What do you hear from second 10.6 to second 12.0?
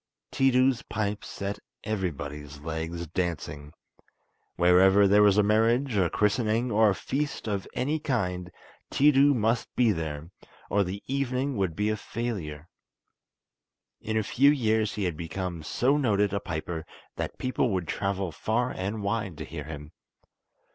or the evening would be a